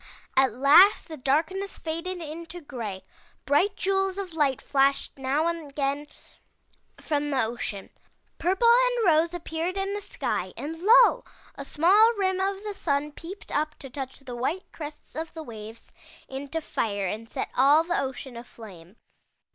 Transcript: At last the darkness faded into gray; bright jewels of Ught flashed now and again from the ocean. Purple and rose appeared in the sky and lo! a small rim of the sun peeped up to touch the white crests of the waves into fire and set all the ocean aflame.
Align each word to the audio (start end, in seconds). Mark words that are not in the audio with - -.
At 0.35 0.51
last 0.55 1.07
the 1.07 1.15
darkness 1.15 1.77
faded 1.77 2.23
into 2.23 2.59
gray; 2.59 3.03
bright 3.45 3.75
jewels 3.77 4.17
of 4.17 4.31
Ught 4.33 4.59
flashed 4.59 5.15
now 5.19 5.45
and 5.45 5.69
again 5.69 6.07
from 6.99 7.29
the 7.29 7.43
ocean. 7.43 7.91
Purple 8.39 8.67
and 8.87 9.05
rose 9.05 9.35
appeared 9.35 9.77
in 9.77 9.93
the 9.93 10.01
sky 10.01 10.53
and 10.57 10.79
lo! 10.81 11.23
a 11.53 11.63
small 11.63 12.13
rim 12.13 12.39
of 12.39 12.63
the 12.63 12.73
sun 12.73 13.11
peeped 13.11 13.51
up 13.51 13.77
to 13.77 13.91
touch 13.91 14.21
the 14.21 14.35
white 14.35 14.71
crests 14.71 15.15
of 15.15 15.35
the 15.35 15.43
waves 15.43 15.91
into 16.27 16.61
fire 16.61 17.05
and 17.05 17.29
set 17.29 17.51
all 17.55 17.83
the 17.83 18.01
ocean 18.01 18.35
aflame. 18.35 18.95